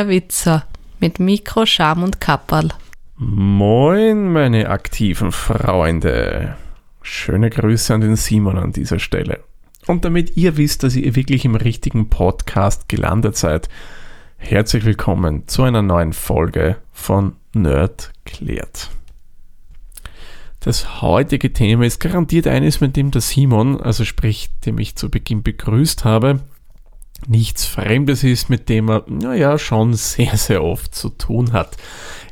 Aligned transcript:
der 0.00 0.08
Witzer 0.08 0.64
mit 0.98 1.20
Mikro, 1.20 1.66
Scham 1.66 2.02
und 2.02 2.22
Kapperl. 2.22 2.70
Moin, 3.16 4.32
meine 4.32 4.70
aktiven 4.70 5.30
Freunde. 5.30 6.56
Schöne 7.02 7.50
Grüße 7.50 7.92
an 7.92 8.00
den 8.00 8.16
Simon 8.16 8.56
an 8.56 8.72
dieser 8.72 8.98
Stelle. 8.98 9.40
Und 9.86 10.06
damit 10.06 10.38
ihr 10.38 10.56
wisst, 10.56 10.84
dass 10.84 10.96
ihr 10.96 11.16
wirklich 11.16 11.44
im 11.44 11.54
richtigen 11.54 12.08
Podcast 12.08 12.88
gelandet 12.88 13.36
seid, 13.36 13.68
herzlich 14.38 14.86
willkommen 14.86 15.46
zu 15.48 15.64
einer 15.64 15.82
neuen 15.82 16.14
Folge 16.14 16.78
von 16.92 17.34
Nerd 17.52 18.12
klärt. 18.24 18.88
Das 20.60 21.02
heutige 21.02 21.52
Thema 21.52 21.84
ist 21.84 22.00
garantiert 22.00 22.46
eines, 22.46 22.80
mit 22.80 22.96
dem 22.96 23.10
der 23.10 23.20
Simon, 23.20 23.78
also 23.82 24.06
sprich, 24.06 24.48
dem 24.64 24.78
ich 24.78 24.96
zu 24.96 25.10
Beginn 25.10 25.42
begrüßt 25.42 26.06
habe, 26.06 26.40
nichts 27.28 27.66
Fremdes 27.66 28.24
ist, 28.24 28.50
mit 28.50 28.68
dem 28.68 28.88
er, 28.88 29.04
naja, 29.08 29.58
schon 29.58 29.94
sehr, 29.94 30.36
sehr 30.36 30.62
oft 30.62 30.94
zu 30.94 31.10
tun 31.10 31.52
hat. 31.52 31.76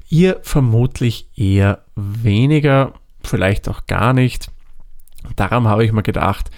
Ihr 0.08 0.40
vermutlich 0.42 1.28
eher 1.36 1.84
weniger, 1.94 2.94
vielleicht 3.22 3.68
auch 3.68 3.86
gar 3.86 4.12
nicht. 4.12 4.50
Darum 5.36 5.68
habe 5.68 5.84
ich 5.84 5.92
mir 5.92 6.02
gedacht, 6.02 6.50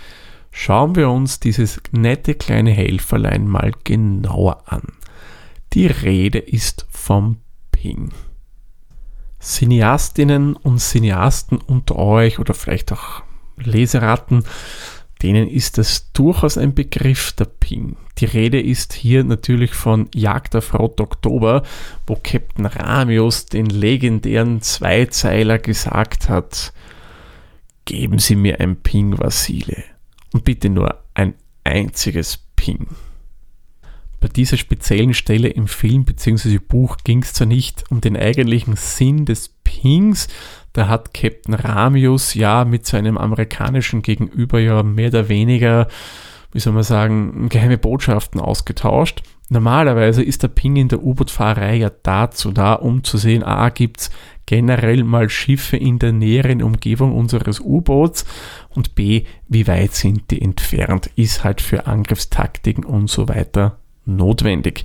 schauen 0.51 0.95
wir 0.95 1.11
uns 1.11 1.41
dieses 1.41 1.81
nette 1.91 2.35
kleine 2.35 2.71
Helferlein 2.71 3.47
mal 3.47 3.73
genauer 3.85 4.63
an. 4.67 4.83
Die 5.73 5.87
Rede 5.87 6.39
ist 6.39 6.87
vom 6.91 7.39
Ping. 7.73 8.11
Cineastinnen 9.41 10.55
und 10.55 10.79
Cineasten 10.79 11.59
unter 11.59 11.97
euch 11.97 12.39
oder 12.39 12.55
vielleicht 12.55 12.93
auch 12.93 13.23
Leseratten, 13.57 14.45
denen 15.23 15.49
ist 15.49 15.79
das 15.79 16.13
durchaus 16.13 16.57
ein 16.57 16.75
Begriff, 16.75 17.33
der 17.33 17.45
Ping. 17.45 17.97
Die 18.19 18.25
Rede 18.25 18.61
ist 18.61 18.93
hier 18.93 19.25
natürlich 19.25 19.73
von 19.73 20.09
Jagd 20.15 20.57
auf 20.57 20.75
Rot 20.75 21.01
Oktober, 21.01 21.63
wo 22.07 22.17
Captain 22.17 22.67
Ramius 22.67 23.47
den 23.47 23.67
legendären 23.67 24.63
Zweizeiler 24.63 25.59
gesagt 25.59 26.29
hat, 26.29 26.73
geben 27.85 28.19
Sie 28.19 28.37
mir 28.37 28.61
ein 28.61 28.77
Ping, 28.77 29.19
Vasile. 29.19 29.85
Und 30.33 30.45
bitte 30.45 30.71
nur 30.71 31.03
ein 31.15 31.35
einziges 31.65 32.39
Ping. 32.57 32.87
Bei 34.21 34.29
dieser 34.29 34.59
speziellen 34.59 35.15
Stelle 35.15 35.49
im 35.49 35.67
Film 35.67 36.05
bzw. 36.05 36.59
Buch 36.59 36.99
ging 37.05 37.23
es 37.23 37.33
zwar 37.33 37.47
nicht 37.47 37.91
um 37.91 38.03
den 38.03 38.17
eigentlichen 38.17 38.77
Sinn 38.77 39.25
des 39.25 39.49
Pings, 39.71 40.29
da 40.73 40.89
hat 40.89 41.15
Captain 41.15 41.55
Ramius 41.55 42.35
ja 42.35 42.65
mit 42.65 42.87
seinem 42.87 43.17
amerikanischen 43.17 44.03
Gegenüber 44.03 44.59
ja 44.61 44.83
mehr 44.83 45.09
oder 45.09 45.29
weniger, 45.29 45.89
wie 46.53 46.61
soll 46.61 46.73
man 46.73 46.83
sagen, 46.83 47.49
geheime 47.49 47.79
Botschaften 47.79 48.41
ausgetauscht. 48.41 49.23
Normalerweise 49.49 50.23
ist 50.23 50.43
der 50.43 50.49
Ping 50.49 50.77
in 50.77 50.89
der 50.89 51.03
U-Boot-Fahrerei 51.03 51.77
ja 51.77 51.91
dazu 52.03 52.53
da, 52.53 52.75
um 52.75 53.03
zu 53.03 53.19
sehen, 53.19 53.43
a, 53.43 53.69
gibt's 53.71 54.11
generell 54.47 55.05
mal 55.05 55.29
Schiffe 55.29 55.77
in 55.77 55.99
der 55.99 56.13
näheren 56.13 56.63
Umgebung 56.63 57.17
unseres 57.17 57.61
U-Boots 57.61 58.25
und 58.69 58.95
b, 58.95 59.25
wie 59.49 59.67
weit 59.67 59.95
sind 59.95 60.31
die 60.31 60.43
entfernt, 60.43 61.11
ist 61.17 61.45
halt 61.45 61.61
für 61.61 61.87
Angriffstaktiken 61.87 62.85
und 62.85 63.09
so 63.09 63.29
weiter 63.29 63.79
notwendig. 64.05 64.85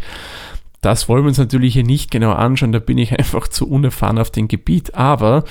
Das 0.86 1.10
wollen 1.10 1.24
wir 1.24 1.30
uns 1.30 1.40
natürlich 1.40 1.74
hier 1.74 1.84
nicht 1.84 2.12
genau 2.12 2.32
anschauen, 2.34 2.72
da 2.72 2.78
bin 2.78 3.00
ich 3.00 3.18
einfach 3.18 3.48
zu 3.48 3.68
unerfahren 3.68 4.20
auf 4.20 4.30
dem 4.30 4.48
Gebiet, 4.48 4.94
aber 4.94 5.44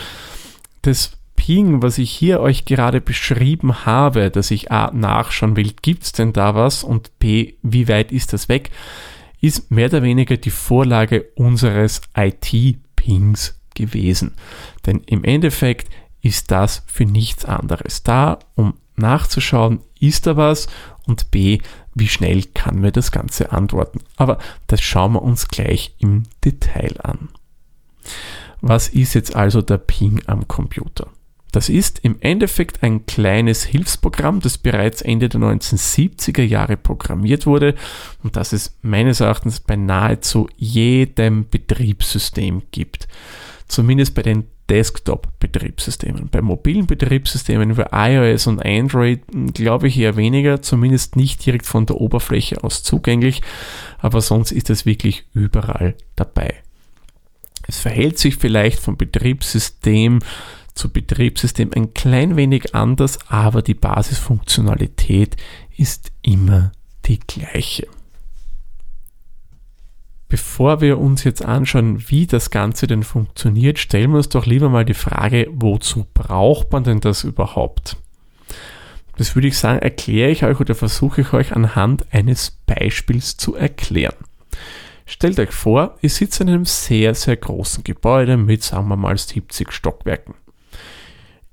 das 0.83 1.19
Ping, 1.35 1.83
was 1.83 1.99
ich 1.99 2.13
hier 2.13 2.39
euch 2.39 2.67
gerade 2.67 3.01
beschrieben 3.01 3.85
habe, 3.85 4.31
dass 4.31 4.53
ich 4.53 4.71
A 4.71 4.93
nachschauen 4.93 5.57
will, 5.57 5.73
gibt 5.83 6.05
es 6.05 6.13
denn 6.13 6.33
da 6.33 6.55
was? 6.55 6.85
Und 6.85 7.19
B, 7.19 7.55
wie 7.63 7.89
weit 7.89 8.13
ist 8.13 8.33
das 8.33 8.49
weg, 8.49 8.71
ist 9.41 9.73
mehr 9.73 9.89
oder 9.89 10.05
weniger 10.05 10.37
die 10.37 10.51
Vorlage 10.51 11.27
unseres 11.35 12.03
IT-Pings 12.17 13.61
gewesen. 13.75 14.37
Denn 14.87 15.03
im 15.07 15.25
Endeffekt 15.25 15.89
ist 16.23 16.53
das 16.53 16.85
für 16.87 17.07
nichts 17.07 17.45
anderes 17.45 18.05
da, 18.05 18.39
um 18.55 18.75
nachzuschauen, 18.95 19.81
ist 19.99 20.29
da 20.29 20.37
was? 20.37 20.69
Und 21.07 21.33
B, 21.33 21.59
wie 21.95 22.09
schnell 22.09 22.43
kann 22.55 22.81
mir 22.81 22.93
das 22.93 23.13
Ganze 23.13 23.53
antworten. 23.53 24.01
Aber 24.17 24.39
das 24.67 24.81
schauen 24.81 25.13
wir 25.13 25.23
uns 25.23 25.49
gleich 25.49 25.95
im 25.99 26.25
Detail 26.45 26.95
an. 27.03 27.29
Was 28.61 28.89
ist 28.89 29.15
jetzt 29.15 29.37
also 29.37 29.63
der 29.63 29.79
Ping 29.79 30.23
am 30.27 30.49
Computer? 30.49 31.09
Das 31.53 31.69
ist 31.69 32.01
im 32.01 32.17
Endeffekt 32.19 32.83
ein 32.83 33.07
kleines 33.07 33.63
Hilfsprogramm, 33.63 34.41
das 34.41 34.59
bereits 34.59 35.03
Ende 35.03 35.29
der 35.29 35.41
1970er 35.41 36.43
Jahre 36.43 36.77
programmiert 36.77 37.47
wurde 37.47 37.77
und 38.25 38.35
das 38.35 38.53
es 38.53 38.77
meines 38.83 39.21
Erachtens 39.21 39.61
bei 39.61 39.77
nahezu 39.77 40.49
jedem 40.57 41.49
Betriebssystem 41.49 42.63
gibt. 42.73 43.07
Zumindest 43.69 44.15
bei 44.15 44.23
den 44.23 44.45
Desktop-Betriebssystemen. 44.69 46.29
Bei 46.31 46.41
mobilen 46.41 46.87
Betriebssystemen 46.87 47.77
wie 47.77 47.85
iOS 47.93 48.47
und 48.47 48.65
Android 48.65 49.23
hm, 49.31 49.53
glaube 49.53 49.89
ich 49.89 49.99
eher 49.99 50.17
weniger, 50.17 50.63
zumindest 50.63 51.17
nicht 51.17 51.45
direkt 51.45 51.67
von 51.67 51.87
der 51.87 52.01
Oberfläche 52.01 52.65
aus 52.65 52.83
zugänglich, 52.83 53.43
aber 53.99 54.21
sonst 54.21 54.53
ist 54.53 54.71
es 54.71 54.87
wirklich 54.87 55.25
überall 55.35 55.95
dabei. 56.17 56.55
Es 57.67 57.79
verhält 57.79 58.19
sich 58.19 58.37
vielleicht 58.37 58.81
vom 58.81 58.97
Betriebssystem 58.97 60.21
zu 60.75 60.93
Betriebssystem 60.93 61.71
ein 61.75 61.95
klein 61.95 62.37
wenig 62.37 62.75
anders, 62.75 63.19
aber 63.29 63.63
die 63.63 63.75
Basisfunktionalität 63.75 65.37
ist 65.77 66.11
immer 66.23 66.73
die 67.07 67.21
gleiche. 67.21 67.87
Bevor 70.29 70.81
wir 70.81 70.99
uns 70.99 71.23
jetzt 71.25 71.45
anschauen, 71.45 72.05
wie 72.09 72.27
das 72.27 72.51
Ganze 72.51 72.87
denn 72.87 73.03
funktioniert, 73.03 73.79
stellen 73.79 74.11
wir 74.11 74.19
uns 74.19 74.29
doch 74.29 74.47
lieber 74.47 74.69
mal 74.69 74.85
die 74.85 74.95
Frage, 74.95 75.49
wozu 75.53 76.07
braucht 76.13 76.73
man 76.73 76.85
denn 76.85 77.01
das 77.01 77.25
überhaupt? 77.25 77.97
Das 79.17 79.37
würde 79.37 79.49
ich 79.49 79.59
sagen, 79.59 79.79
erkläre 79.79 80.31
ich 80.31 80.45
euch 80.45 80.59
oder 80.59 80.75
versuche 80.75 81.21
ich 81.21 81.33
euch 81.33 81.55
anhand 81.55 82.07
eines 82.13 82.59
Beispiels 82.67 83.37
zu 83.37 83.55
erklären. 83.55 84.17
Stellt 85.07 85.39
euch 85.39 85.51
vor, 85.51 85.97
ihr 86.01 86.11
sitzt 86.11 86.41
in 86.41 86.49
einem 86.49 86.65
sehr, 86.65 87.15
sehr 87.15 87.37
großen 87.37 87.85
Gebäude 87.85 88.37
mit, 88.37 88.63
sagen 88.63 88.89
wir 88.89 88.97
mal, 88.97 89.17
70 89.17 89.71
Stockwerken. 89.71 90.35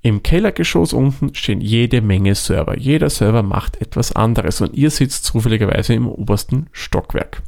Im 0.00 0.24
Kellergeschoss 0.24 0.92
unten 0.92 1.34
stehen 1.34 1.60
jede 1.60 2.00
Menge 2.00 2.34
Server. 2.34 2.76
Jeder 2.76 3.08
Server 3.08 3.44
macht 3.44 3.80
etwas 3.80 4.10
anderes 4.10 4.60
und 4.60 4.74
ihr 4.74 4.90
sitzt 4.90 5.24
zufälligerweise 5.24 5.94
im 5.94 6.08
obersten 6.08 6.66
Stockwerk. 6.72 7.42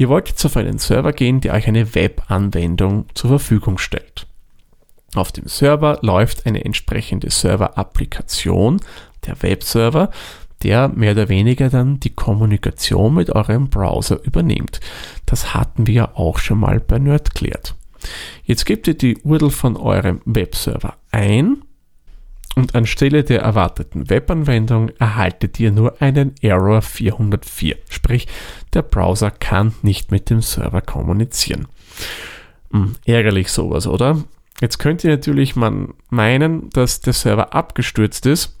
Ihr 0.00 0.08
wollt 0.08 0.30
jetzt 0.30 0.46
auf 0.46 0.56
einen 0.56 0.78
Server 0.78 1.12
gehen, 1.12 1.42
der 1.42 1.52
euch 1.52 1.68
eine 1.68 1.94
Web-Anwendung 1.94 3.04
zur 3.12 3.28
Verfügung 3.28 3.76
stellt. 3.76 4.26
Auf 5.14 5.30
dem 5.30 5.46
Server 5.46 5.98
läuft 6.00 6.46
eine 6.46 6.64
entsprechende 6.64 7.28
Server-Applikation, 7.28 8.80
der 9.26 9.42
Webserver, 9.42 10.10
der 10.62 10.88
mehr 10.88 11.12
oder 11.12 11.28
weniger 11.28 11.68
dann 11.68 12.00
die 12.00 12.14
Kommunikation 12.14 13.12
mit 13.12 13.28
eurem 13.28 13.68
Browser 13.68 14.24
übernimmt. 14.24 14.80
Das 15.26 15.52
hatten 15.52 15.86
wir 15.86 16.16
auch 16.16 16.38
schon 16.38 16.60
mal 16.60 16.80
bei 16.80 16.98
Nerdklärt. 16.98 17.74
Jetzt 18.44 18.64
gebt 18.64 18.88
ihr 18.88 18.94
die 18.94 19.18
URL 19.18 19.50
von 19.50 19.76
eurem 19.76 20.22
Webserver 20.24 20.96
ein 21.10 21.58
und 22.56 22.74
anstelle 22.74 23.24
der 23.24 23.42
erwarteten 23.42 24.10
Webanwendung 24.10 24.90
erhaltet 24.98 25.60
ihr 25.60 25.70
nur 25.70 26.00
einen 26.02 26.34
Error 26.40 26.82
404, 26.82 27.76
sprich 27.88 28.26
der 28.74 28.82
Browser 28.82 29.30
kann 29.30 29.74
nicht 29.82 30.10
mit 30.10 30.30
dem 30.30 30.42
Server 30.42 30.80
kommunizieren. 30.80 31.68
Hm, 32.72 32.96
ärgerlich 33.04 33.50
sowas, 33.50 33.86
oder? 33.86 34.24
Jetzt 34.60 34.78
könnte 34.78 35.08
natürlich 35.08 35.56
man 35.56 35.94
meinen, 36.10 36.70
dass 36.70 37.00
der 37.00 37.12
Server 37.12 37.54
abgestürzt 37.54 38.26
ist 38.26 38.58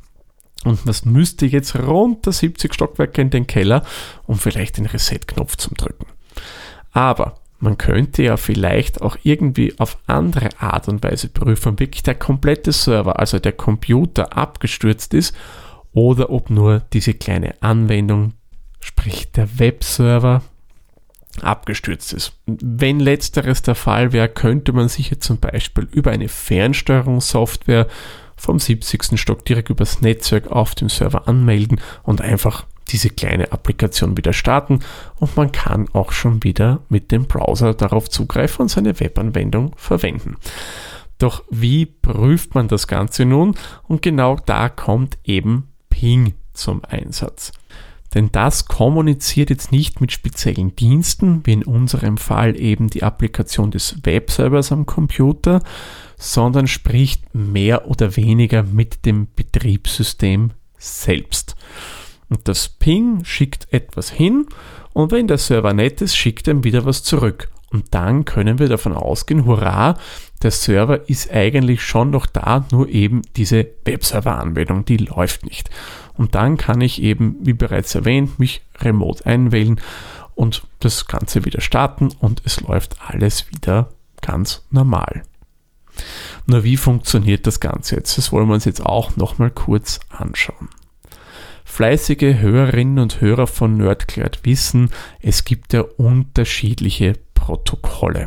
und 0.64 0.80
das 0.86 1.04
müsste 1.04 1.46
jetzt 1.46 1.74
runter 1.76 2.32
70 2.32 2.72
Stockwerke 2.72 3.20
in 3.22 3.30
den 3.30 3.46
Keller, 3.46 3.84
um 4.26 4.38
vielleicht 4.38 4.78
den 4.78 4.86
Reset-Knopf 4.86 5.56
zu 5.56 5.74
drücken. 5.74 6.06
Aber 6.92 7.36
man 7.60 7.78
könnte 7.78 8.22
ja 8.22 8.36
vielleicht 8.36 9.02
auch 9.02 9.16
irgendwie 9.22 9.78
auf 9.78 9.98
andere 10.06 10.48
Art 10.58 10.88
und 10.88 11.02
Weise 11.02 11.28
prüfen, 11.28 11.74
ob 11.74 11.80
wirklich 11.80 12.02
der 12.02 12.14
komplette 12.14 12.72
Server, 12.72 13.18
also 13.18 13.38
der 13.38 13.52
Computer 13.52 14.36
abgestürzt 14.36 15.14
ist 15.14 15.34
oder 15.92 16.30
ob 16.30 16.50
nur 16.50 16.82
diese 16.92 17.14
kleine 17.14 17.54
Anwendung, 17.62 18.32
sprich 18.80 19.30
der 19.32 19.58
Webserver, 19.58 20.42
abgestürzt 21.42 22.12
ist. 22.12 22.32
Wenn 22.46 22.98
letzteres 22.98 23.62
der 23.62 23.74
Fall 23.74 24.12
wäre, 24.12 24.28
könnte 24.28 24.72
man 24.72 24.88
sich 24.88 25.10
jetzt 25.10 25.24
zum 25.24 25.38
Beispiel 25.38 25.86
über 25.92 26.10
eine 26.10 26.28
Fernsteuerungssoftware 26.28 27.86
vom 28.36 28.58
70. 28.58 29.20
Stock 29.20 29.44
direkt 29.44 29.70
übers 29.70 30.00
Netzwerk 30.00 30.48
auf 30.48 30.74
dem 30.74 30.88
Server 30.88 31.28
anmelden 31.28 31.80
und 32.02 32.20
einfach 32.20 32.64
diese 32.92 33.10
kleine 33.10 33.52
Applikation 33.52 34.16
wieder 34.16 34.32
starten 34.32 34.80
und 35.16 35.36
man 35.36 35.52
kann 35.52 35.88
auch 35.92 36.12
schon 36.12 36.42
wieder 36.42 36.80
mit 36.88 37.12
dem 37.12 37.26
Browser 37.26 37.74
darauf 37.74 38.08
zugreifen 38.08 38.62
und 38.62 38.68
seine 38.68 38.98
Webanwendung 39.00 39.72
verwenden. 39.76 40.36
Doch 41.18 41.44
wie 41.50 41.86
prüft 41.86 42.54
man 42.54 42.68
das 42.68 42.86
Ganze 42.86 43.24
nun? 43.24 43.54
Und 43.86 44.02
genau 44.02 44.36
da 44.46 44.68
kommt 44.68 45.18
eben 45.24 45.68
Ping 45.90 46.34
zum 46.54 46.82
Einsatz. 46.84 47.52
Denn 48.14 48.32
das 48.32 48.66
kommuniziert 48.66 49.50
jetzt 49.50 49.70
nicht 49.70 50.00
mit 50.00 50.10
speziellen 50.10 50.74
Diensten, 50.74 51.46
wie 51.46 51.52
in 51.52 51.64
unserem 51.64 52.16
Fall 52.16 52.58
eben 52.58 52.88
die 52.88 53.04
Applikation 53.04 53.70
des 53.70 53.98
Webservers 54.02 54.72
am 54.72 54.84
Computer, 54.84 55.62
sondern 56.16 56.66
spricht 56.66 57.34
mehr 57.34 57.86
oder 57.88 58.16
weniger 58.16 58.64
mit 58.64 59.06
dem 59.06 59.28
Betriebssystem 59.36 60.50
selbst. 60.76 61.54
Und 62.30 62.48
das 62.48 62.68
Ping 62.68 63.24
schickt 63.24 63.72
etwas 63.72 64.10
hin 64.10 64.46
und 64.92 65.12
wenn 65.12 65.26
der 65.26 65.38
Server 65.38 65.74
nett 65.74 66.00
ist, 66.00 66.16
schickt 66.16 66.48
er 66.48 66.64
wieder 66.64 66.84
was 66.84 67.02
zurück. 67.02 67.50
Und 67.70 67.94
dann 67.94 68.24
können 68.24 68.58
wir 68.58 68.68
davon 68.68 68.94
ausgehen, 68.94 69.44
hurra, 69.44 69.96
der 70.42 70.50
Server 70.50 71.08
ist 71.08 71.30
eigentlich 71.30 71.82
schon 71.82 72.10
noch 72.10 72.26
da, 72.26 72.66
nur 72.72 72.88
eben 72.88 73.22
diese 73.36 73.66
Webserver-Anwendung, 73.84 74.84
die 74.84 74.96
läuft 74.96 75.44
nicht. 75.44 75.70
Und 76.16 76.34
dann 76.34 76.56
kann 76.56 76.80
ich 76.80 77.00
eben, 77.02 77.36
wie 77.40 77.52
bereits 77.52 77.94
erwähnt, 77.94 78.38
mich 78.38 78.62
remote 78.80 79.24
einwählen 79.24 79.80
und 80.34 80.62
das 80.80 81.06
Ganze 81.06 81.44
wieder 81.44 81.60
starten 81.60 82.08
und 82.18 82.42
es 82.44 82.60
läuft 82.60 82.96
alles 83.06 83.48
wieder 83.50 83.90
ganz 84.20 84.64
normal. 84.70 85.22
Nur 86.46 86.64
wie 86.64 86.76
funktioniert 86.76 87.46
das 87.46 87.60
Ganze 87.60 87.96
jetzt? 87.96 88.18
Das 88.18 88.32
wollen 88.32 88.48
wir 88.48 88.54
uns 88.54 88.64
jetzt 88.64 88.84
auch 88.84 89.16
nochmal 89.16 89.50
kurz 89.50 90.00
anschauen. 90.08 90.68
Fleißige 91.70 92.40
Hörerinnen 92.40 92.98
und 92.98 93.20
Hörer 93.20 93.46
von 93.46 93.76
Nerdcloud 93.76 94.40
wissen, 94.42 94.90
es 95.20 95.44
gibt 95.44 95.72
ja 95.72 95.82
unterschiedliche 95.82 97.12
Protokolle. 97.32 98.26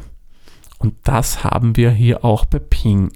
Und 0.80 0.95
das 1.04 1.44
haben 1.44 1.75
wir 1.75 1.92
hier 1.92 2.24
auch 2.25 2.45
bei 2.45 2.60
Ping. 2.60 3.12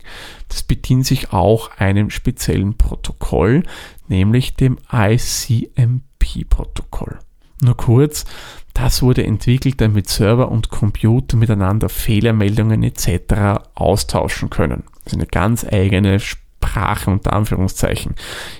Das 0.50 0.64
bedient 0.64 1.06
sich 1.08 1.32
auch 1.34 1.72
einem 1.78 2.10
speziellen 2.10 2.76
Protokoll, 2.78 3.64
nämlich 4.10 4.56
dem 4.56 4.78
ICMP-Protokoll. 4.92 7.20
Nur 7.62 7.78
kurz, 7.78 8.26
das 8.74 9.02
wurde 9.02 9.26
entwickelt, 9.26 9.80
damit 9.82 10.10
Server 10.10 10.52
und 10.52 10.70
Computer 10.70 11.38
miteinander 11.38 11.90
Fehlermeldungen 11.90 12.84
etc. 12.84 13.64
austauschen 13.74 14.52
können. 14.52 14.84
Das 15.04 15.14
ist 15.14 15.20
eine 15.20 15.26
ganz 15.26 15.66
eigene 15.66 16.20
Sprache 16.68 17.10
unter 17.10 17.34
Anführungszeichen. 17.34 18.16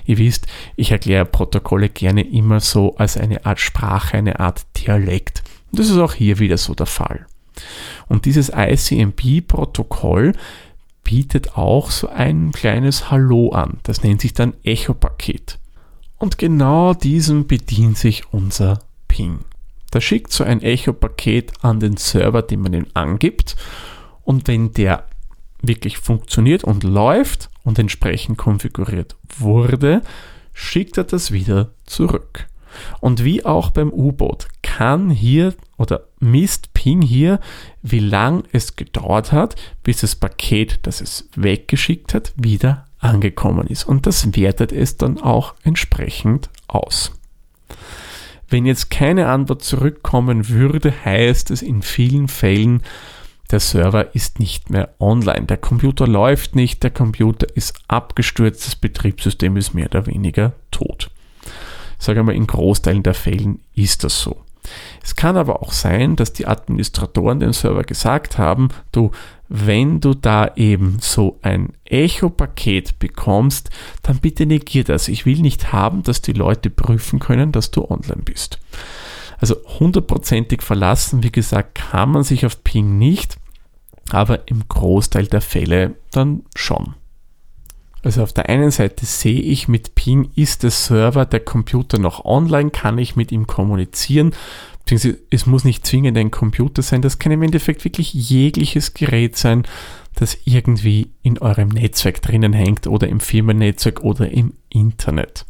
Ihr 0.06 0.18
wisst, 0.18 0.46
ich 0.76 0.90
erkläre 0.90 1.26
Protokolle 1.26 1.88
gerne 1.88 2.22
immer 2.22 2.60
so 2.60 2.96
als 2.96 3.16
eine 3.16 3.44
Art 3.44 3.60
Sprache, 3.60 4.16
eine 4.16 4.40
Art 4.40 4.66
Dialekt. 4.78 5.42
Das 5.72 5.90
ist 5.90 5.98
auch 5.98 6.14
hier 6.14 6.38
wieder 6.38 6.56
so 6.56 6.74
der 6.74 6.86
Fall. 6.86 7.26
Und 8.08 8.24
dieses 8.24 8.50
ICMP-Protokoll 8.54 10.32
bietet 11.04 11.56
auch 11.56 11.90
so 11.90 12.08
ein 12.08 12.52
kleines 12.52 13.10
Hallo 13.10 13.50
an. 13.50 13.78
Das 13.82 14.02
nennt 14.02 14.22
sich 14.22 14.32
dann 14.32 14.54
Echo-Paket. 14.64 15.58
Und 16.16 16.38
genau 16.38 16.94
diesem 16.94 17.46
bedient 17.46 17.98
sich 17.98 18.32
unser 18.32 18.80
Ping. 19.06 19.40
Da 19.90 20.00
schickt 20.00 20.32
so 20.32 20.44
ein 20.44 20.62
Echo-Paket 20.62 21.52
an 21.62 21.80
den 21.80 21.96
Server, 21.96 22.42
den 22.42 22.60
man 22.60 22.72
ihm 22.74 22.86
angibt. 22.94 23.56
Und 24.24 24.48
wenn 24.48 24.72
der 24.72 25.04
wirklich 25.62 25.98
funktioniert 25.98 26.64
und 26.64 26.84
läuft 26.84 27.50
und 27.64 27.78
entsprechend 27.78 28.38
konfiguriert 28.38 29.16
wurde, 29.38 30.02
schickt 30.52 30.98
er 30.98 31.04
das 31.04 31.32
wieder 31.32 31.70
zurück. 31.86 32.46
Und 33.00 33.24
wie 33.24 33.44
auch 33.44 33.70
beim 33.70 33.90
U-Boot 33.90 34.48
kann 34.62 35.10
hier 35.10 35.54
oder 35.76 36.04
misst 36.20 36.74
Ping 36.74 37.02
hier, 37.02 37.40
wie 37.82 37.98
lang 38.00 38.44
es 38.52 38.76
gedauert 38.76 39.32
hat, 39.32 39.56
bis 39.82 40.00
das 40.00 40.16
Paket, 40.16 40.86
das 40.86 41.00
es 41.00 41.28
weggeschickt 41.34 42.14
hat, 42.14 42.32
wieder 42.36 42.86
angekommen 42.98 43.66
ist. 43.66 43.84
Und 43.84 44.06
das 44.06 44.36
wertet 44.36 44.72
es 44.72 44.96
dann 44.96 45.18
auch 45.20 45.54
entsprechend 45.62 46.50
aus. 46.66 47.12
Wenn 48.48 48.64
jetzt 48.64 48.90
keine 48.90 49.28
Antwort 49.28 49.62
zurückkommen 49.62 50.48
würde, 50.48 50.92
heißt 51.04 51.50
es 51.50 51.62
in 51.62 51.82
vielen 51.82 52.28
Fällen, 52.28 52.82
der 53.50 53.60
Server 53.60 54.14
ist 54.14 54.40
nicht 54.40 54.70
mehr 54.70 54.90
online. 55.00 55.46
Der 55.46 55.56
Computer 55.56 56.06
läuft 56.06 56.54
nicht, 56.54 56.82
der 56.82 56.90
Computer 56.90 57.46
ist 57.54 57.74
abgestürzt, 57.88 58.66
das 58.66 58.76
Betriebssystem 58.76 59.56
ist 59.56 59.74
mehr 59.74 59.86
oder 59.86 60.06
weniger 60.06 60.52
tot. 60.70 61.10
Ich 61.98 62.04
sage 62.04 62.22
mal, 62.22 62.34
in 62.34 62.46
Großteilen 62.46 63.02
der 63.02 63.14
Fällen 63.14 63.60
ist 63.74 64.04
das 64.04 64.20
so. 64.20 64.44
Es 65.02 65.16
kann 65.16 65.36
aber 65.36 65.62
auch 65.62 65.72
sein, 65.72 66.16
dass 66.16 66.32
die 66.32 66.46
Administratoren 66.46 67.40
den 67.40 67.52
Server 67.52 67.84
gesagt 67.84 68.36
haben, 68.38 68.68
du, 68.92 69.10
wenn 69.48 70.00
du 70.00 70.14
da 70.14 70.52
eben 70.56 70.98
so 71.00 71.38
ein 71.40 71.72
Echo-Paket 71.86 72.98
bekommst, 72.98 73.70
dann 74.02 74.18
bitte 74.18 74.44
negier 74.44 74.84
das. 74.84 75.08
Ich 75.08 75.24
will 75.24 75.40
nicht 75.40 75.72
haben, 75.72 76.02
dass 76.02 76.20
die 76.20 76.34
Leute 76.34 76.68
prüfen 76.68 77.18
können, 77.18 77.52
dass 77.52 77.70
du 77.70 77.90
online 77.90 78.22
bist. 78.22 78.58
Also 79.38 79.56
hundertprozentig 79.78 80.62
verlassen, 80.62 81.22
wie 81.22 81.32
gesagt, 81.32 81.76
kann 81.76 82.10
man 82.10 82.24
sich 82.24 82.44
auf 82.44 82.62
Ping 82.64 82.98
nicht, 82.98 83.38
aber 84.10 84.48
im 84.48 84.66
Großteil 84.68 85.26
der 85.26 85.40
Fälle 85.40 85.94
dann 86.10 86.42
schon. 86.54 86.94
Also 88.02 88.22
auf 88.22 88.32
der 88.32 88.48
einen 88.48 88.70
Seite 88.70 89.06
sehe 89.06 89.40
ich 89.40 89.68
mit 89.68 89.94
Ping, 89.94 90.30
ist 90.34 90.62
der 90.62 90.70
Server, 90.70 91.26
der 91.26 91.40
Computer 91.40 91.98
noch 91.98 92.24
online, 92.24 92.70
kann 92.70 92.98
ich 92.98 93.16
mit 93.16 93.32
ihm 93.32 93.46
kommunizieren, 93.46 94.34
es 95.30 95.44
muss 95.44 95.64
nicht 95.64 95.84
zwingend 95.84 96.16
ein 96.16 96.30
Computer 96.30 96.80
sein, 96.80 97.02
das 97.02 97.18
kann 97.18 97.32
im 97.32 97.42
Endeffekt 97.42 97.84
wirklich 97.84 98.14
jegliches 98.14 98.94
Gerät 98.94 99.36
sein, 99.36 99.64
das 100.14 100.38
irgendwie 100.46 101.10
in 101.22 101.38
eurem 101.38 101.68
Netzwerk 101.68 102.22
drinnen 102.22 102.54
hängt 102.54 102.86
oder 102.86 103.06
im 103.06 103.20
Firmennetzwerk 103.20 104.00
oder 104.00 104.30
im 104.30 104.54
Internet. 104.70 105.44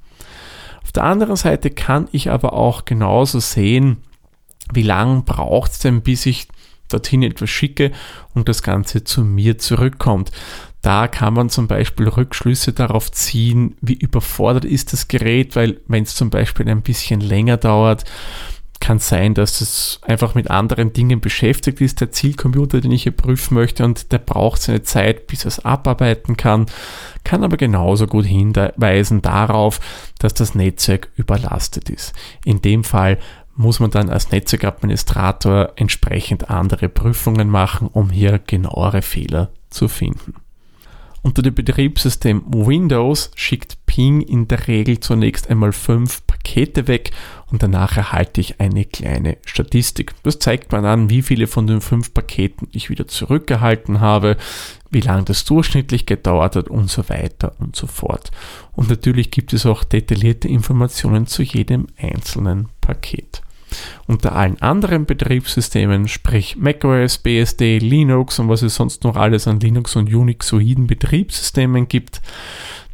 Auf 0.88 0.93
der 0.93 1.05
anderen 1.05 1.37
Seite 1.37 1.69
kann 1.69 2.08
ich 2.12 2.31
aber 2.31 2.55
auch 2.55 2.87
genauso 2.87 3.40
sehen, 3.40 3.99
wie 4.73 4.82
lange 4.82 5.20
braucht 5.20 5.73
es 5.73 5.81
denn, 5.81 6.00
bis 6.00 6.25
ich 6.25 6.49
dorthin 6.88 7.23
etwas 7.23 7.50
schicke 7.50 7.93
und 8.32 8.49
das 8.49 8.62
Ganze 8.62 9.05
zu 9.05 9.23
mir 9.23 9.58
zurückkommt. 9.58 10.32
Da 10.81 11.06
kann 11.06 11.35
man 11.35 11.50
zum 11.50 11.69
Beispiel 11.69 12.08
Rückschlüsse 12.08 12.73
darauf 12.73 13.12
ziehen, 13.12 13.76
wie 13.83 13.99
überfordert 13.99 14.64
ist 14.64 14.95
das 14.95 15.09
Gerät, 15.09 15.57
weil 15.57 15.78
wenn 15.88 16.04
es 16.04 16.14
zum 16.14 16.30
Beispiel 16.30 16.66
ein 16.71 16.80
bisschen 16.80 17.21
länger 17.21 17.59
dauert, 17.59 18.04
kann 18.80 18.99
sein, 18.99 19.35
dass 19.35 19.61
es 19.61 20.00
einfach 20.02 20.35
mit 20.35 20.50
anderen 20.50 20.92
Dingen 20.92 21.20
beschäftigt 21.20 21.80
ist, 21.80 22.00
der 22.00 22.11
Zielcomputer, 22.11 22.80
den 22.80 22.92
ich 22.92 23.02
hier 23.04 23.12
prüfen 23.12 23.54
möchte 23.54 23.85
und 23.85 24.12
der 24.12 24.18
braucht 24.18 24.62
seine 24.62 24.82
Zeit, 24.82 25.26
bis 25.26 25.44
er 25.44 25.49
es 25.49 25.64
abarbeiten 25.64 26.37
kann, 26.37 26.66
kann 27.25 27.44
aber 27.44 27.56
genauso 27.56 28.06
gut 28.06 28.26
hinweisen 28.26 29.23
darauf, 29.23 29.80
dass 30.18 30.35
das 30.35 30.54
Netzwerk 30.54 31.11
überlastet 31.16 31.90
ist. 31.90 32.14
In 32.44 32.62
dem 32.62 32.85
Fall 32.85 33.18
muss 33.54 33.80
man 33.80 33.90
dann 33.90 34.08
als 34.08 34.30
Netzwerkadministrator 34.30 35.73
entsprechend 35.76 36.49
andere 36.49 36.88
Prüfungen 36.88 37.50
machen, 37.50 37.88
um 37.88 38.11
hier 38.11 38.38
genauere 38.38 39.02
Fehler 39.02 39.50
zu 39.68 39.88
finden. 39.88 40.35
Unter 41.28 41.42
dem 41.42 41.54
Betriebssystem 41.54 42.42
Windows 42.47 43.30
schickt 43.35 43.85
Ping 43.85 44.23
in 44.23 44.49
der 44.49 44.66
Regel 44.66 44.99
zunächst 44.99 45.50
einmal 45.50 45.75
fünf 45.75 46.26
Pakete 46.26 46.88
weg 46.88 47.11
und 47.50 47.62
danach 47.62 47.99
erhalte 47.99 48.40
ich 48.40 48.61
eine 48.61 48.87
kleine 48.87 49.37
Statistik. 49.44 50.14
Das 50.23 50.38
zeigt 50.38 50.73
man 50.73 50.87
an, 50.87 51.11
wie 51.11 51.20
viele 51.20 51.47
von 51.47 51.66
den 51.66 51.82
fünf 51.82 52.14
Paketen 52.14 52.68
ich 52.73 52.88
wieder 52.88 53.08
zurückgehalten 53.08 54.00
habe, 54.00 54.38
wie 54.90 55.02
lange 55.02 55.25
das 55.25 55.44
durchschnittlich 55.44 56.06
gedauert 56.06 56.56
hat 56.56 56.68
und 56.68 56.88
so 56.88 57.06
weiter 57.11 57.52
und 57.58 57.76
so 57.76 57.87
fort. 57.87 58.30
Und 58.73 58.88
natürlich 58.88 59.30
gibt 59.30 59.52
es 59.52 59.66
auch 59.66 59.85
detaillierte 59.85 60.49
Informationen 60.49 61.26
zu 61.26 61.42
jedem 61.42 61.88
einzelnen 61.99 62.70
Paket. 62.80 63.42
Unter 64.06 64.35
allen 64.35 64.61
anderen 64.61 65.06
Betriebssystemen, 65.06 66.08
sprich 66.08 66.56
macOS, 66.56 67.18
BSD, 67.18 67.78
Linux 67.78 68.38
und 68.38 68.49
was 68.49 68.62
es 68.62 68.75
sonst 68.75 69.04
noch 69.04 69.16
alles 69.16 69.47
an 69.47 69.61
Linux 69.61 69.97
und 69.97 70.12
Unixoiden 70.12 70.87
Betriebssystemen 70.87 71.88
gibt, 71.88 72.20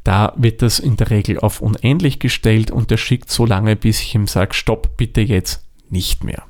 da 0.05 0.35
wird 0.37 0.61
das 0.61 0.79
in 0.79 0.97
der 0.97 1.11
Regel 1.11 1.41
auf 1.41 1.63
unendlich 1.63 2.19
gestellt 2.19 2.71
und 2.71 2.91
der 2.91 2.99
schickt 2.99 3.31
so 3.31 3.47
lange, 3.47 3.75
bis 3.75 4.01
ich 4.01 4.15
ihm 4.15 4.27
sage, 4.27 4.55
stopp, 4.55 4.97
bitte 4.97 5.23
jetzt 5.23 5.65
nicht 5.89 6.25
mehr. 6.25 6.43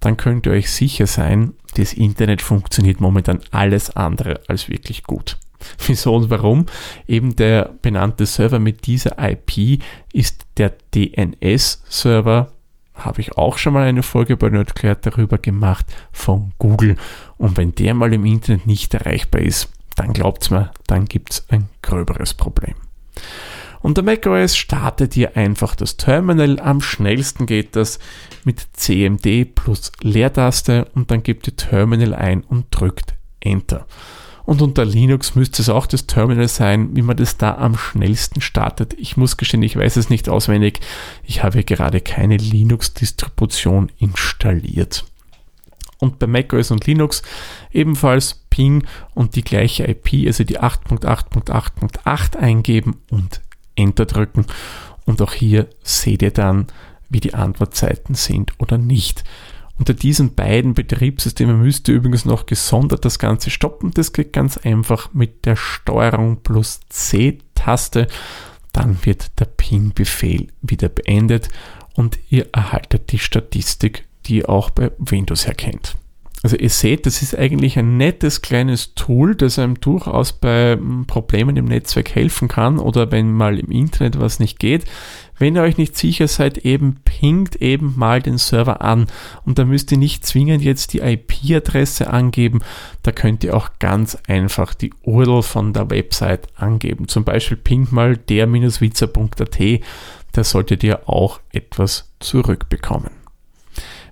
dann 0.00 0.16
könnt 0.16 0.46
ihr 0.46 0.52
euch 0.52 0.70
sicher 0.70 1.06
sein, 1.06 1.52
das 1.74 1.92
Internet 1.92 2.40
funktioniert 2.40 2.98
momentan 2.98 3.40
alles 3.50 3.94
andere 3.94 4.40
als 4.48 4.70
wirklich 4.70 5.02
gut. 5.02 5.36
Wieso 5.86 6.14
und 6.14 6.30
warum? 6.30 6.64
Eben 7.06 7.36
der 7.36 7.74
benannte 7.82 8.24
Server 8.24 8.58
mit 8.58 8.86
dieser 8.86 9.16
IP 9.18 9.82
ist 10.14 10.46
der 10.56 10.72
DNS-Server, 10.94 12.53
habe 12.94 13.20
ich 13.20 13.36
auch 13.36 13.58
schon 13.58 13.72
mal 13.72 13.86
eine 13.86 14.02
Folge 14.02 14.36
bei 14.36 14.48
Nerdclared 14.48 15.04
darüber 15.04 15.38
gemacht, 15.38 15.86
von 16.12 16.52
Google. 16.58 16.96
Und 17.36 17.56
wenn 17.56 17.74
der 17.74 17.94
mal 17.94 18.12
im 18.12 18.24
Internet 18.24 18.66
nicht 18.66 18.94
erreichbar 18.94 19.42
ist, 19.42 19.70
dann 19.96 20.12
glaubt's 20.12 20.50
mir, 20.50 20.70
dann 20.86 21.04
gibt's 21.04 21.46
ein 21.48 21.68
gröberes 21.82 22.34
Problem. 22.34 22.74
Unter 23.80 24.02
macOS 24.02 24.56
startet 24.56 25.14
ihr 25.14 25.36
einfach 25.36 25.74
das 25.74 25.98
Terminal. 25.98 26.58
Am 26.58 26.80
schnellsten 26.80 27.44
geht 27.44 27.76
das 27.76 27.98
mit 28.44 28.66
CMD 28.72 29.54
plus 29.54 29.92
Leertaste 30.00 30.86
und 30.94 31.10
dann 31.10 31.22
gebt 31.22 31.46
ihr 31.46 31.56
Terminal 31.56 32.14
ein 32.14 32.42
und 32.42 32.66
drückt 32.70 33.14
Enter. 33.40 33.86
Und 34.44 34.60
unter 34.60 34.84
Linux 34.84 35.34
müsste 35.34 35.62
es 35.62 35.68
auch 35.68 35.86
das 35.86 36.06
Terminal 36.06 36.48
sein, 36.48 36.94
wie 36.94 37.02
man 37.02 37.16
das 37.16 37.38
da 37.38 37.56
am 37.56 37.76
schnellsten 37.78 38.40
startet. 38.40 38.94
Ich 38.98 39.16
muss 39.16 39.36
gestehen, 39.36 39.62
ich 39.62 39.76
weiß 39.76 39.96
es 39.96 40.10
nicht 40.10 40.28
auswendig. 40.28 40.80
Ich 41.22 41.42
habe 41.42 41.64
gerade 41.64 42.00
keine 42.00 42.36
Linux-Distribution 42.36 43.90
installiert. 43.98 45.04
Und 45.98 46.18
bei 46.18 46.26
macOS 46.26 46.70
und 46.70 46.86
Linux 46.86 47.22
ebenfalls 47.72 48.42
Ping 48.50 48.86
und 49.14 49.36
die 49.36 49.44
gleiche 49.44 49.88
IP, 49.88 50.26
also 50.26 50.44
die 50.44 50.60
8.8.8.8 50.60 52.36
eingeben 52.36 52.98
und 53.08 53.40
Enter 53.76 54.04
drücken 54.04 54.46
und 55.04 55.20
auch 55.22 55.32
hier 55.32 55.68
seht 55.82 56.22
ihr 56.22 56.30
dann, 56.30 56.66
wie 57.08 57.20
die 57.20 57.34
Antwortzeiten 57.34 58.14
sind 58.14 58.52
oder 58.58 58.78
nicht. 58.78 59.24
Unter 59.76 59.94
diesen 59.94 60.34
beiden 60.34 60.74
Betriebssystemen 60.74 61.60
müsst 61.60 61.88
ihr 61.88 61.96
übrigens 61.96 62.24
noch 62.24 62.46
gesondert 62.46 63.04
das 63.04 63.18
Ganze 63.18 63.50
stoppen. 63.50 63.90
Das 63.92 64.12
geht 64.12 64.32
ganz 64.32 64.56
einfach 64.58 65.12
mit 65.12 65.46
der 65.46 65.56
Steuerung 65.56 66.42
plus 66.42 66.80
C-Taste. 66.88 68.06
Dann 68.72 68.98
wird 69.04 69.38
der 69.40 69.46
Ping-Befehl 69.46 70.48
wieder 70.62 70.88
beendet 70.88 71.48
und 71.94 72.18
ihr 72.30 72.48
erhaltet 72.52 73.10
die 73.12 73.18
Statistik, 73.18 74.06
die 74.26 74.38
ihr 74.38 74.48
auch 74.48 74.70
bei 74.70 74.92
Windows 74.98 75.44
erkennt. 75.44 75.96
Also 76.44 76.58
ihr 76.58 76.68
seht, 76.68 77.06
das 77.06 77.22
ist 77.22 77.38
eigentlich 77.38 77.78
ein 77.78 77.96
nettes 77.96 78.42
kleines 78.42 78.94
Tool, 78.94 79.34
das 79.34 79.58
einem 79.58 79.80
durchaus 79.80 80.34
bei 80.34 80.74
hm, 80.74 81.06
Problemen 81.06 81.56
im 81.56 81.64
Netzwerk 81.64 82.14
helfen 82.14 82.48
kann 82.48 82.78
oder 82.78 83.10
wenn 83.10 83.32
mal 83.32 83.58
im 83.58 83.70
Internet 83.70 84.20
was 84.20 84.40
nicht 84.40 84.58
geht. 84.58 84.84
Wenn 85.38 85.56
ihr 85.56 85.62
euch 85.62 85.78
nicht 85.78 85.96
sicher 85.96 86.28
seid, 86.28 86.58
eben 86.58 86.96
pingt 87.02 87.56
eben 87.62 87.94
mal 87.96 88.20
den 88.20 88.36
Server 88.36 88.82
an 88.82 89.06
und 89.46 89.58
da 89.58 89.64
müsst 89.64 89.90
ihr 89.90 89.96
nicht 89.96 90.26
zwingend 90.26 90.62
jetzt 90.62 90.92
die 90.92 91.00
IP-Adresse 91.00 92.10
angeben, 92.10 92.60
da 93.02 93.10
könnt 93.10 93.42
ihr 93.42 93.56
auch 93.56 93.70
ganz 93.78 94.18
einfach 94.28 94.74
die 94.74 94.92
URL 95.02 95.42
von 95.42 95.72
der 95.72 95.88
Website 95.88 96.48
angeben. 96.56 97.08
Zum 97.08 97.24
Beispiel 97.24 97.56
pingt 97.56 97.90
mal 97.90 98.18
der-witzer.at, 98.18 99.80
da 100.32 100.44
solltet 100.44 100.84
ihr 100.84 101.08
auch 101.08 101.40
etwas 101.52 102.12
zurückbekommen. 102.20 103.23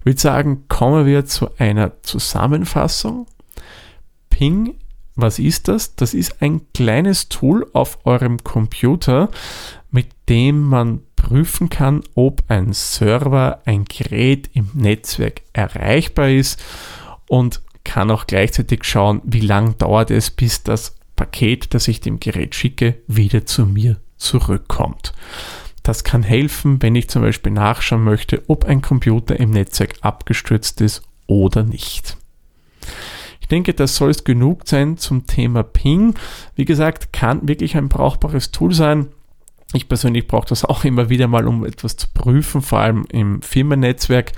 Ich 0.03 0.07
würde 0.07 0.21
sagen, 0.21 0.65
kommen 0.67 1.07
wir 1.07 1.27
zu 1.27 1.57
einer 1.59 2.03
Zusammenfassung. 2.03 3.27
Ping, 4.31 4.75
was 5.15 5.39
ist 5.39 5.69
das? 5.69 5.95
Das 5.95 6.13
ist 6.13 6.43
ein 6.43 6.63
kleines 6.75 7.29
Tool 7.29 7.69
auf 7.73 8.05
eurem 8.05 8.43
Computer, 8.43 9.31
mit 9.93 10.09
dem 10.29 10.63
man 10.63 11.03
prüfen 11.15 11.69
kann, 11.69 12.03
ob 12.17 12.43
ein 12.49 12.73
Server, 12.73 13.61
ein 13.65 13.85
Gerät 13.85 14.51
im 14.55 14.71
Netzwerk 14.75 15.43
erreichbar 15.53 16.31
ist 16.31 16.61
und 17.29 17.63
kann 17.85 18.11
auch 18.11 18.27
gleichzeitig 18.27 18.83
schauen, 18.83 19.23
wie 19.23 19.39
lang 19.39 19.79
dauert 19.79 20.11
es, 20.11 20.31
bis 20.31 20.65
das 20.65 20.97
Paket, 21.15 21.75
das 21.75 21.87
ich 21.87 22.01
dem 22.01 22.19
Gerät 22.19 22.57
schicke, 22.57 22.97
wieder 23.07 23.47
zu 23.47 23.67
mir 23.67 24.01
zurückkommt. 24.17 25.13
Das 25.83 26.05
kann 26.05 26.23
helfen, 26.23 26.81
wenn 26.81 26.95
ich 26.95 27.09
zum 27.09 27.23
Beispiel 27.23 27.53
nachschauen 27.53 28.05
möchte, 28.05 28.43
ob 28.49 28.65
ein 28.65 28.83
Computer 28.83 29.39
im 29.39 29.51
Netzwerk 29.51 29.95
abgestürzt 30.01 30.81
ist 30.81 31.03
oder 31.27 31.65
nicht. 31.65 32.17
Ich 33.41 33.49
denke, 33.49 33.75
das 33.75 33.97
soll 33.97 34.11
es 34.11 34.25
genug 34.25 34.63
sein 34.67 34.97
zum 34.97 35.27
Thema 35.27 35.63
Ping. 35.63 36.15
Wie 36.55 36.65
gesagt, 36.65 37.13
kann 37.13 37.49
wirklich 37.49 37.77
ein 37.77 37.89
brauchbares 37.89 38.51
Tool 38.53 38.73
sein. 38.73 39.09
Ich 39.75 39.89
persönlich 39.89 40.29
brauche 40.29 40.49
das 40.49 40.65
auch 40.65 40.85
immer 40.85 41.09
wieder 41.09 41.27
mal, 41.27 41.47
um 41.47 41.65
etwas 41.65 41.97
zu 41.97 42.07
prüfen, 42.15 42.63
vor 42.63 42.79
allem 42.79 43.05
im 43.11 43.43
Firmennetzwerk. 43.43 44.33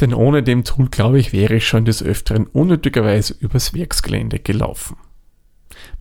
Denn 0.00 0.14
ohne 0.14 0.42
dem 0.42 0.64
Tool, 0.64 0.88
glaube 0.88 1.18
ich, 1.18 1.32
wäre 1.32 1.56
ich 1.56 1.66
schon 1.66 1.84
des 1.84 2.02
Öfteren 2.02 2.46
unnötigerweise 2.46 3.34
übers 3.40 3.74
Werksgelände 3.74 4.38
gelaufen. 4.38 4.96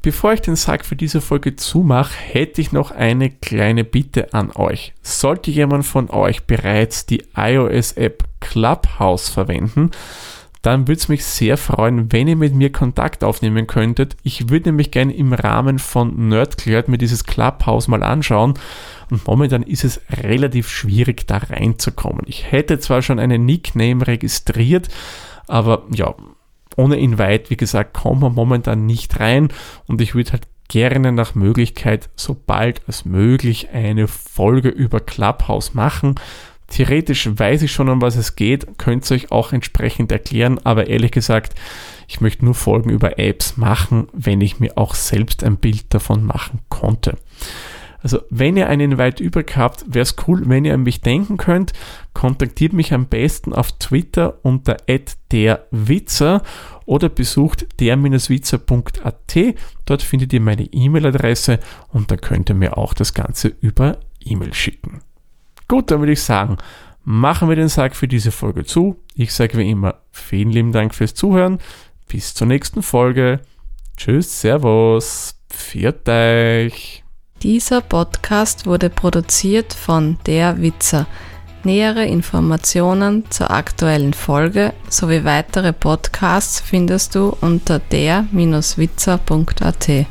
Bevor 0.02 0.34
ich 0.34 0.42
den 0.42 0.56
Sack 0.56 0.86
für 0.86 0.96
diese 0.96 1.22
Folge 1.22 1.56
zumache, 1.56 2.14
hätte 2.16 2.62
ich 2.62 2.72
noch 2.72 2.92
eine 2.92 3.30
kleine 3.30 3.84
Bitte 3.84 4.34
an 4.34 4.52
euch. 4.56 4.94
Sollte 5.02 5.52
jemand 5.52 5.86
von 5.86 6.10
euch 6.10 6.44
bereits 6.44 7.06
die 7.06 7.24
iOS-App 7.36 8.24
Clubhouse 8.40 9.30
verwenden, 9.30 9.92
dann 10.62 10.88
würde 10.88 11.00
es 11.00 11.08
mich 11.08 11.24
sehr 11.24 11.58
freuen, 11.58 12.12
wenn 12.12 12.28
ihr 12.28 12.36
mit 12.36 12.54
mir 12.54 12.72
Kontakt 12.72 13.24
aufnehmen 13.24 13.68
könntet. 13.68 14.18
Ich 14.24 14.50
würde 14.50 14.70
nämlich 14.70 14.92
gerne 14.92 15.14
im 15.14 15.32
Rahmen 15.32 15.80
von 15.80 16.28
Nerdclared 16.28 16.90
mir 16.90 16.98
dieses 16.98 17.24
Clubhouse 17.24 17.88
mal 17.88 18.04
anschauen 18.04 18.56
und 19.10 19.26
momentan 19.26 19.64
ist 19.64 19.84
es 19.86 20.02
relativ 20.10 20.70
schwierig 20.70 21.26
da 21.28 21.38
reinzukommen. 21.38 22.24
Ich 22.26 22.52
hätte 22.52 22.80
zwar 22.80 23.02
schon 23.02 23.20
einen 23.20 23.46
Nickname 23.46 24.06
registriert, 24.06 24.90
aber 25.48 25.84
ja, 25.94 26.14
ohne 26.78 26.96
Invite, 26.98 27.50
wie 27.50 27.58
gesagt, 27.58 27.94
kommt 27.94 28.22
man 28.22 28.34
momentan 28.34 28.86
nicht 28.86 29.20
rein 29.20 29.50
und 29.88 30.00
ich 30.00 30.16
würde 30.16 30.32
halt 30.34 30.48
gerne 30.70 31.12
nach 31.12 31.36
Möglichkeit 31.36 32.10
so 32.16 32.36
bald 32.46 32.82
als 32.88 33.06
möglich 33.06 33.70
eine 33.74 34.08
Folge 34.08 34.70
über 34.70 35.00
Clubhouse 35.00 35.74
machen. 35.74 36.16
Theoretisch 36.68 37.30
weiß 37.34 37.62
ich 37.62 37.72
schon, 37.72 37.88
um 37.88 38.02
was 38.02 38.18
es 38.18 38.36
geht, 38.36 38.78
könnt 38.78 39.10
ihr 39.10 39.16
euch 39.16 39.32
auch 39.32 39.54
entsprechend 39.54 40.12
erklären, 40.12 40.60
aber 40.66 40.88
ehrlich 40.88 41.12
gesagt, 41.12 41.56
ich 42.10 42.20
möchte 42.20 42.44
nur 42.44 42.56
Folgen 42.56 42.90
über 42.90 43.18
Apps 43.20 43.56
machen, 43.56 44.08
wenn 44.12 44.42
ich 44.42 44.60
mir 44.60 44.78
auch 44.78 44.94
selbst 44.94 45.44
ein 45.44 45.58
Bild 45.58 45.94
davon 45.94 46.26
machen 46.26 46.60
konnte. 46.68 47.18
Also 48.02 48.22
wenn 48.30 48.58
ihr 48.58 48.68
einen 48.68 48.98
weit 48.98 49.20
übrig 49.20 49.56
habt, 49.58 49.86
wäre 49.88 50.04
es 50.04 50.16
cool, 50.28 50.44
wenn 50.46 50.66
ihr 50.66 50.74
an 50.74 50.84
mich 50.84 51.02
denken 51.02 51.38
könnt. 51.38 51.74
Kontaktiert 52.14 52.74
mich 52.74 52.94
am 52.94 53.08
besten 53.08 53.54
auf 53.54 53.72
Twitter 53.74 54.40
unter 54.44 54.78
derwitzer 55.32 56.44
oder 56.86 57.10
besucht 57.10 57.68
der-witzer.at. 57.80 59.56
Dort 59.86 60.02
findet 60.02 60.34
ihr 60.34 60.42
meine 60.42 60.64
E-Mail-Adresse 60.64 61.60
und 61.90 62.12
da 62.12 62.18
könnt 62.18 62.50
ihr 62.50 62.56
mir 62.56 62.78
auch 62.78 62.94
das 62.94 63.14
Ganze 63.14 63.54
über 63.62 64.00
E-Mail 64.24 64.54
schicken. 64.54 65.02
Gut, 65.68 65.92
dann 65.92 66.00
würde 66.00 66.14
ich 66.14 66.22
sagen, 66.22 66.58
machen 67.04 67.50
wir 67.50 67.56
den 67.56 67.68
Sack 67.68 67.96
für 67.96 68.08
diese 68.08 68.32
Folge 68.32 68.64
zu. 68.64 68.98
Ich 69.16 69.34
sage 69.34 69.58
wie 69.58 69.70
immer 69.70 69.96
vielen 70.12 70.52
lieben 70.52 70.72
Dank 70.72 70.96
fürs 70.96 71.14
Zuhören. 71.14 71.60
Bis 72.08 72.34
zur 72.34 72.48
nächsten 72.48 72.84
Folge. 72.84 73.42
Tschüss, 73.98 74.42
Servus, 74.42 75.36
pfiat 75.50 76.08
euch. 76.08 77.07
Dieser 77.44 77.82
Podcast 77.82 78.66
wurde 78.66 78.90
produziert 78.90 79.74
von 79.74 80.18
Der 80.26 80.60
Witzer. 80.60 81.06
Nähere 81.64 82.06
Informationen 82.06 83.30
zur 83.30 83.52
aktuellen 83.52 84.16
Folge 84.16 84.74
sowie 84.90 85.24
weitere 85.24 85.72
Podcasts 85.72 86.60
findest 86.60 87.14
du 87.14 87.38
unter 87.40 87.78
der-witzer.at. 87.78 90.08